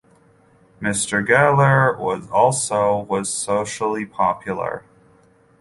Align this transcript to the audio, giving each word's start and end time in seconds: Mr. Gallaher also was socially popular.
Mr. 0.81 1.23
Gallaher 1.23 1.95
also 2.31 2.97
was 3.01 3.31
socially 3.31 4.03
popular. 4.03 4.81